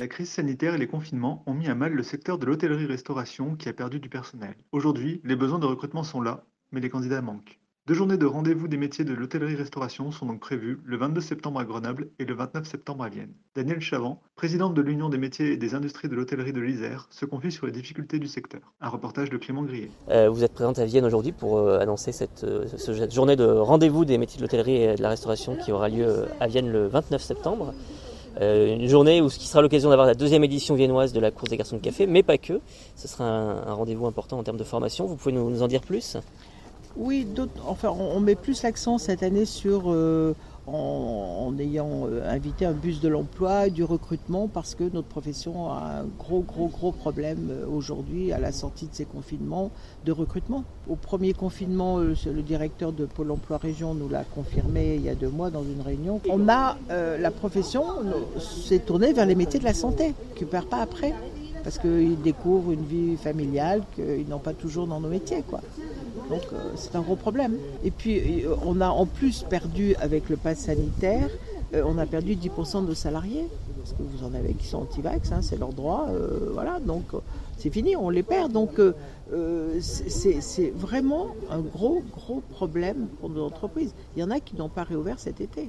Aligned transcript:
La 0.00 0.08
crise 0.08 0.28
sanitaire 0.28 0.74
et 0.74 0.78
les 0.78 0.88
confinements 0.88 1.44
ont 1.46 1.54
mis 1.54 1.68
à 1.68 1.76
mal 1.76 1.92
le 1.92 2.02
secteur 2.02 2.36
de 2.36 2.46
l'hôtellerie-restauration 2.46 3.54
qui 3.54 3.68
a 3.68 3.72
perdu 3.72 4.00
du 4.00 4.08
personnel. 4.08 4.56
Aujourd'hui, 4.72 5.20
les 5.22 5.36
besoins 5.36 5.60
de 5.60 5.66
recrutement 5.66 6.02
sont 6.02 6.20
là, 6.20 6.44
mais 6.72 6.80
les 6.80 6.90
candidats 6.90 7.22
manquent. 7.22 7.60
Deux 7.86 7.94
journées 7.94 8.16
de 8.16 8.26
rendez-vous 8.26 8.66
des 8.66 8.76
métiers 8.76 9.04
de 9.04 9.14
l'hôtellerie-restauration 9.14 10.10
sont 10.10 10.26
donc 10.26 10.40
prévues 10.40 10.80
le 10.84 10.96
22 10.96 11.20
septembre 11.20 11.60
à 11.60 11.64
Grenoble 11.64 12.08
et 12.18 12.24
le 12.24 12.34
29 12.34 12.66
septembre 12.66 13.04
à 13.04 13.08
Vienne. 13.08 13.34
Danielle 13.54 13.80
Chavant, 13.80 14.20
présidente 14.34 14.74
de 14.74 14.82
l'Union 14.82 15.10
des 15.10 15.18
métiers 15.18 15.52
et 15.52 15.56
des 15.56 15.74
industries 15.74 16.08
de 16.08 16.16
l'hôtellerie 16.16 16.52
de 16.52 16.60
l'Isère, 16.60 17.06
se 17.10 17.24
confie 17.24 17.52
sur 17.52 17.66
les 17.66 17.72
difficultés 17.72 18.18
du 18.18 18.26
secteur. 18.26 18.62
Un 18.80 18.88
reportage 18.88 19.30
de 19.30 19.36
Clément 19.36 19.62
Grillet. 19.62 19.90
Euh, 20.08 20.28
vous 20.28 20.42
êtes 20.42 20.54
présente 20.54 20.80
à 20.80 20.86
Vienne 20.86 21.04
aujourd'hui 21.04 21.32
pour 21.32 21.58
euh, 21.58 21.78
annoncer 21.78 22.10
cette, 22.10 22.42
euh, 22.42 22.66
cette 22.66 23.14
journée 23.14 23.36
de 23.36 23.44
rendez-vous 23.44 24.04
des 24.04 24.18
métiers 24.18 24.38
de 24.38 24.42
l'hôtellerie 24.42 24.82
et 24.82 24.94
de 24.96 25.02
la 25.02 25.10
restauration 25.10 25.54
qui 25.54 25.70
aura 25.70 25.88
lieu 25.88 26.24
à 26.40 26.48
Vienne 26.48 26.72
le 26.72 26.88
29 26.88 27.22
septembre. 27.22 27.74
Euh, 28.40 28.74
une 28.74 28.88
journée 28.88 29.20
où 29.20 29.30
ce 29.30 29.38
qui 29.38 29.46
sera 29.46 29.62
l'occasion 29.62 29.90
d'avoir 29.90 30.06
la 30.06 30.14
deuxième 30.14 30.42
édition 30.44 30.74
viennoise 30.74 31.12
de 31.12 31.20
la 31.20 31.30
course 31.30 31.50
des 31.50 31.56
garçons 31.56 31.76
de 31.76 31.80
café, 31.80 32.06
mais 32.06 32.22
pas 32.22 32.38
que. 32.38 32.60
Ce 32.96 33.08
sera 33.08 33.24
un, 33.24 33.74
rendez-vous 33.74 34.06
important 34.06 34.38
en 34.38 34.42
termes 34.42 34.56
de 34.56 34.64
formation. 34.64 35.06
Vous 35.06 35.16
pouvez 35.16 35.32
nous, 35.32 35.62
en 35.62 35.68
dire 35.68 35.82
plus? 35.82 36.16
Oui, 36.96 37.26
enfin, 37.66 37.90
on, 37.90 38.16
on, 38.16 38.20
met 38.20 38.34
plus 38.34 38.62
l'accent 38.62 38.98
cette 38.98 39.22
année 39.22 39.44
sur 39.44 39.84
euh, 39.86 40.34
en, 40.66 41.46
en, 41.48 41.58
ayant 41.58 42.06
euh, 42.06 42.28
invité 42.28 42.64
un 42.64 42.72
bus 42.72 43.00
de 43.00 43.08
l'emploi, 43.08 43.68
du 43.68 43.84
recrutement, 43.84 44.48
parce 44.48 44.74
que 44.74 44.84
notre 44.84 45.08
profession 45.08 45.70
a 45.70 46.00
un 46.00 46.04
gros, 46.18 46.40
gros, 46.40 46.68
gros 46.68 46.92
problème 46.92 47.48
euh, 47.50 47.66
aujourd'hui 47.66 48.32
à 48.32 48.38
la 48.38 48.52
sortie 48.52 48.86
de 48.86 48.94
ces 48.94 49.04
confinements 49.04 49.70
de 50.04 50.12
recrutement. 50.12 50.64
Au 50.88 50.96
premier 50.96 51.32
confinement, 51.32 51.98
euh, 51.98 52.14
le 52.26 52.42
directeur 52.42 52.92
de 52.92 53.06
Pôle 53.06 53.30
emploi 53.30 53.58
Région 53.58 53.94
nous 53.94 54.08
l'a 54.08 54.24
confirmé 54.24 54.94
il 54.96 55.02
y 55.02 55.08
a 55.08 55.14
deux 55.14 55.28
mois 55.28 55.50
dans 55.50 55.62
une 55.62 55.80
réunion. 55.80 56.20
On 56.28 56.48
a 56.48 56.76
euh, 56.90 57.18
la 57.18 57.30
profession 57.30 57.84
s'est 58.38 58.78
tournée 58.78 59.12
vers 59.12 59.26
les 59.26 59.34
métiers 59.34 59.60
de 59.60 59.64
la 59.64 59.74
santé, 59.74 60.14
qui 60.34 60.44
ne 60.44 60.48
perd 60.48 60.66
pas 60.66 60.78
après, 60.78 61.14
parce 61.62 61.78
qu'ils 61.78 62.20
découvrent 62.20 62.72
une 62.72 62.84
vie 62.84 63.16
familiale 63.16 63.82
qu'ils 63.94 64.28
n'ont 64.28 64.38
pas 64.38 64.52
toujours 64.52 64.86
dans 64.86 65.00
nos 65.00 65.08
métiers, 65.08 65.42
quoi. 65.48 65.60
Donc 66.30 66.42
euh, 66.52 66.72
c'est 66.76 66.96
un 66.96 67.00
gros 67.00 67.16
problème. 67.16 67.58
Et 67.84 67.90
puis 67.90 68.44
euh, 68.44 68.54
on 68.64 68.80
a 68.80 68.88
en 68.88 69.06
plus 69.06 69.42
perdu 69.42 69.94
avec 69.96 70.28
le 70.28 70.36
pass 70.36 70.58
sanitaire, 70.58 71.28
euh, 71.74 71.82
on 71.84 71.98
a 71.98 72.06
perdu 72.06 72.34
10% 72.34 72.86
de 72.86 72.94
salariés. 72.94 73.46
Parce 73.78 73.92
que 73.92 74.02
vous 74.02 74.24
en 74.24 74.32
avez 74.34 74.54
qui 74.54 74.66
sont 74.66 74.78
anti-vax, 74.78 75.32
hein, 75.32 75.42
c'est 75.42 75.58
leur 75.58 75.74
droit. 75.74 76.08
voilà, 76.54 76.80
donc 76.80 77.04
c'est 77.58 77.68
fini, 77.68 77.96
on 77.96 78.08
les 78.08 78.22
perd. 78.22 78.50
Donc 78.50 78.80
c'est 79.80 80.72
vraiment 80.74 81.34
un 81.50 81.60
gros, 81.60 82.02
gros 82.10 82.40
problème 82.48 83.08
pour 83.20 83.28
nos 83.28 83.44
entreprises. 83.44 83.94
Il 84.16 84.20
y 84.20 84.22
en 84.22 84.30
a 84.30 84.40
qui 84.40 84.56
n'ont 84.56 84.70
pas 84.70 84.84
réouvert 84.84 85.20
cet 85.20 85.42
été. 85.42 85.68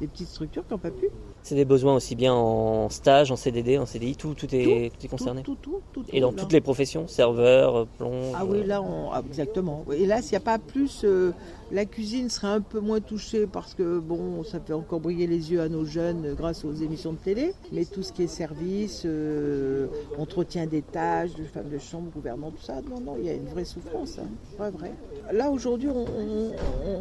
Des 0.00 0.06
petites 0.06 0.28
structures 0.28 0.66
qui 0.66 0.74
n'ont 0.74 0.78
pas 0.78 0.90
pu. 0.90 1.08
C'est 1.46 1.54
des 1.54 1.64
besoins 1.64 1.94
aussi 1.94 2.16
bien 2.16 2.34
en 2.34 2.88
stage, 2.88 3.30
en 3.30 3.36
CDD, 3.36 3.78
en 3.78 3.86
CDI, 3.86 4.16
tout, 4.16 4.34
tout, 4.34 4.52
est, 4.52 4.90
tout, 4.90 4.96
tout 4.96 5.06
est 5.06 5.08
concerné. 5.08 5.42
Tout, 5.42 5.56
tout, 5.62 5.80
tout, 5.92 6.04
Et 6.12 6.20
dans 6.20 6.32
là. 6.32 6.42
toutes 6.42 6.52
les 6.52 6.60
professions, 6.60 7.06
serveur, 7.06 7.86
plomb. 7.98 8.32
Ah 8.34 8.44
oui, 8.44 8.64
là, 8.64 8.82
on, 8.82 9.12
ah, 9.12 9.22
exactement. 9.24 9.84
Et 9.92 10.06
là, 10.06 10.22
s'il 10.22 10.32
n'y 10.32 10.38
a 10.38 10.40
pas 10.40 10.58
plus, 10.58 11.02
euh, 11.04 11.30
la 11.70 11.84
cuisine 11.84 12.30
serait 12.30 12.48
un 12.48 12.60
peu 12.60 12.80
moins 12.80 12.98
touchée 13.00 13.46
parce 13.46 13.74
que 13.74 14.00
bon, 14.00 14.42
ça 14.42 14.58
fait 14.58 14.72
encore 14.72 14.98
briller 14.98 15.28
les 15.28 15.52
yeux 15.52 15.60
à 15.60 15.68
nos 15.68 15.84
jeunes 15.84 16.34
grâce 16.34 16.64
aux 16.64 16.72
émissions 16.72 17.12
de 17.12 17.18
télé. 17.18 17.54
Mais 17.72 17.84
tout 17.84 18.02
ce 18.02 18.12
qui 18.12 18.24
est 18.24 18.26
service, 18.26 19.02
euh, 19.04 19.86
entretien 20.18 20.66
des 20.66 20.82
tâches, 20.82 21.34
de 21.34 21.44
femmes 21.44 21.70
de 21.70 21.78
chambre, 21.78 22.10
gouvernant, 22.12 22.50
tout 22.50 22.62
ça, 22.62 22.80
non, 22.90 23.00
non, 23.00 23.16
il 23.20 23.26
y 23.26 23.30
a 23.30 23.34
une 23.34 23.46
vraie 23.46 23.64
souffrance, 23.64 24.18
hein, 24.18 24.26
pas 24.58 24.70
vrai. 24.70 24.92
Là, 25.32 25.50
aujourd'hui, 25.50 25.90
on, 25.90 26.04
on, 26.04 26.52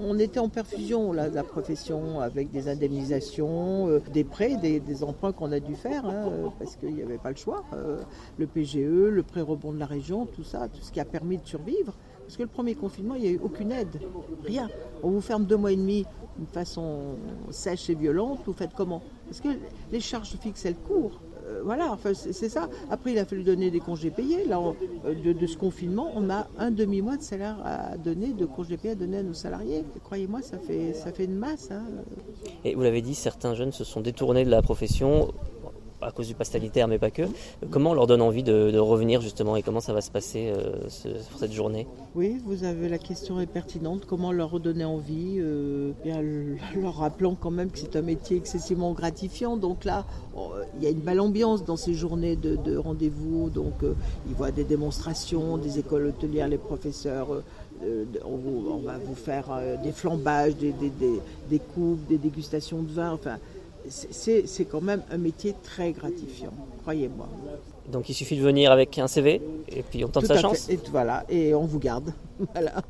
on, 0.10 0.20
était 0.20 0.40
en 0.40 0.50
perfusion, 0.50 1.14
là, 1.14 1.30
de 1.30 1.36
la 1.36 1.44
profession, 1.44 2.20
avec 2.22 2.52
des 2.52 2.68
indemnisations, 2.68 3.88
euh, 3.88 4.02
des 4.14 4.24
des, 4.44 5.04
emprunts 5.04 5.32
qu'on 5.32 5.52
a 5.52 5.60
dû 5.60 5.76
faire, 5.76 6.06
hein, 6.06 6.52
parce 6.60 6.76
qu'il 6.76 6.94
n'y 6.94 7.02
avait 7.02 7.18
pas 7.18 7.30
le 7.30 7.36
choix. 7.36 7.64
Euh, 7.74 8.02
le 8.38 8.48
PGE, 8.48 8.78
le 8.78 9.24
prêt 9.24 9.42
rebond 9.42 9.72
de 9.72 9.80
la 9.80 9.86
région, 9.86 10.26
tout 10.26 10.44
ça, 10.44 10.68
tout 10.68 10.82
ce 10.82 10.92
qui 10.92 11.00
a 11.00 11.06
permis 11.06 11.38
de 11.38 11.46
survivre. 11.46 11.94
Parce 12.26 12.38
que 12.38 12.44
le 12.44 12.50
premier 12.50 12.76
confinement, 12.76 13.16
il 13.16 13.22
n'y 13.22 13.28
a 13.28 13.32
eu 13.32 13.40
aucune 13.44 13.72
aide, 13.72 14.00
rien. 14.44 14.68
On 15.04 15.12
vous 15.12 15.22
ferme 15.22 15.46
deux 15.46 15.58
mois 15.58 15.72
et 15.72 15.76
demi 15.76 16.06
d'une 16.38 16.48
façon 16.48 17.16
sèche 17.52 17.90
et 17.90 17.96
violente, 17.96 18.40
vous 18.46 18.54
faites 18.54 18.74
comment? 18.76 19.02
Parce 19.28 19.42
que 19.42 19.50
les 19.92 20.00
charges 20.00 20.36
fixes, 20.42 20.66
elles 20.66 20.76
courent. 20.76 21.20
Euh, 21.66 21.76
voilà, 21.76 21.92
enfin, 21.92 22.12
c'est 22.14 22.50
ça. 22.50 22.70
Après, 22.90 23.12
il 23.12 23.18
a 23.18 23.26
fallu 23.26 23.44
donner 23.44 23.72
des 23.72 23.80
congés 23.80 24.12
payés. 24.12 24.46
Là, 24.46 24.60
de, 25.06 25.34
de, 25.34 25.48
ce 25.48 25.58
confinement, 25.58 26.12
on 26.16 26.30
a 26.30 26.48
un 26.58 26.72
demi-mois 26.72 27.18
de 27.18 27.22
salaire 27.22 27.58
à 27.66 27.98
donner, 27.98 28.34
de 28.34 28.46
congés 28.46 28.78
payés 28.78 28.94
à 28.94 28.96
donner 28.96 29.18
à 29.18 29.24
nos 29.24 29.34
salariés. 29.34 29.84
Croyez-moi, 30.04 30.42
ça 30.42 30.58
fait, 30.58 30.94
ça 30.94 31.12
fait 31.12 31.26
une 31.26 31.36
masse. 31.36 31.70
Hein. 31.72 31.84
Et 32.64 32.76
vous 32.76 32.82
l'avez 32.82 33.02
dit, 33.02 33.16
certains 33.16 33.56
jeunes 33.56 33.72
se 33.72 33.84
sont 33.84 34.02
détournés 34.02 34.46
de 34.46 34.52
la 34.52 34.62
profession 34.62 35.34
à 36.02 36.12
cause 36.12 36.28
du 36.28 36.34
pass 36.34 36.52
mais 36.88 37.00
pas 37.00 37.12
que. 37.12 37.24
Comment 37.72 37.92
on 37.92 37.94
leur 37.94 38.08
donne 38.08 38.22
envie 38.22 38.44
de, 38.44 38.78
revenir 38.78 39.22
justement 39.22 39.56
et 39.56 39.64
comment 39.64 39.80
ça 39.80 39.94
va 39.94 40.02
se 40.02 40.12
passer 40.12 40.52
euh, 40.56 40.74
cette 41.40 41.54
journée? 41.54 41.88
Oui, 42.14 42.40
vous 42.46 42.64
avez 42.64 42.90
la 42.90 42.98
question 42.98 43.40
est 43.40 43.46
pertinente. 43.46 44.06
Comment 44.06 44.32
leur 44.32 44.52
redonner 44.52 44.86
envie 44.86 45.38
euh, 45.40 45.92
Leur 46.82 46.98
rappelant 46.98 47.36
quand 47.36 47.52
même 47.52 47.70
que 47.70 47.80
c'est 47.80 47.96
un 47.96 48.02
métier 48.02 48.38
excessivement 48.38 48.94
gratifiant. 48.94 49.58
Donc 49.58 49.86
là, 49.86 50.06
oh, 50.38 50.52
il 50.78 50.84
y 50.84 50.88
a 50.88 50.90
une 50.90 51.00
belle 51.00 51.20
ambiance 51.20 51.66
dans 51.66 51.78
ces 51.78 51.94
journées 51.94 52.36
de, 52.36 52.56
de 52.56 52.78
rendez-vous. 52.78 53.50
Donc 53.50 53.84
euh, 53.84 53.94
ils 54.28 54.36
voient 54.36 54.52
des 54.52 54.64
démonstrations, 54.64 55.58
des 55.58 55.80
écoles 55.80 56.08
hôtelières, 56.08 56.48
les 56.48 56.58
professeurs. 56.58 57.28
On, 58.26 58.78
va 58.78 58.98
vous 58.98 59.16
faire 59.16 59.48
des 59.84 59.92
flambages, 59.92 60.56
des, 60.56 60.72
des 60.72 61.60
coupes, 61.60 62.08
des 62.08 62.18
dégustations 62.18 62.82
de 62.82 62.90
vin. 62.90 63.12
Enfin, 63.12 63.38
c'est 63.90 64.66
quand 64.66 64.82
même 64.82 65.04
un 65.12 65.18
métier 65.18 65.56
très 65.64 65.92
gratifiant, 65.92 66.54
croyez-moi. 66.82 67.28
Donc 67.92 68.10
il 68.10 68.14
suffit 68.14 68.38
de 68.38 68.44
venir 68.44 68.72
avec 68.72 68.98
un 68.98 69.08
CV 69.08 69.42
et 69.70 69.84
puis 69.84 70.04
on 70.04 70.08
tente 70.08 70.24
Tout 70.24 70.34
sa 70.34 70.40
chance. 70.40 70.66
Fait. 70.66 70.74
Et 70.74 70.80
voilà, 70.90 71.24
et 71.30 71.54
on 71.54 71.66
vous 71.66 71.80
garde. 71.80 72.14
voilà. 72.54 72.82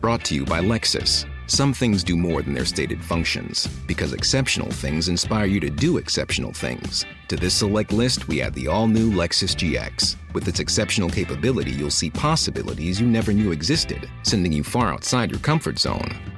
Brought 0.00 0.24
to 0.24 0.34
you 0.34 0.44
by 0.44 0.60
Lexus. 0.60 1.24
Some 1.48 1.72
things 1.72 2.04
do 2.04 2.16
more 2.16 2.42
than 2.42 2.54
their 2.54 2.64
stated 2.64 3.02
functions, 3.02 3.68
because 3.86 4.12
exceptional 4.12 4.70
things 4.70 5.08
inspire 5.08 5.46
you 5.46 5.58
to 5.60 5.70
do 5.70 5.96
exceptional 5.96 6.52
things. 6.52 7.04
To 7.28 7.36
this 7.36 7.54
select 7.54 7.92
list, 7.92 8.28
we 8.28 8.42
add 8.42 8.52
the 8.54 8.68
all 8.68 8.88
new 8.88 9.10
Lexus 9.10 9.54
GX. 9.54 10.16
With 10.34 10.48
its 10.48 10.60
exceptional 10.60 11.08
capability, 11.08 11.70
you'll 11.70 11.90
see 11.90 12.10
possibilities 12.10 13.00
you 13.00 13.06
never 13.06 13.32
knew 13.32 13.52
existed, 13.52 14.08
sending 14.22 14.52
you 14.52 14.62
far 14.64 14.92
outside 14.92 15.30
your 15.30 15.40
comfort 15.40 15.78
zone. 15.78 16.35